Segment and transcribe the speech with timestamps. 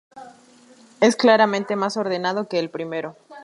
[0.99, 3.15] Es claramente más ordenado que el primero.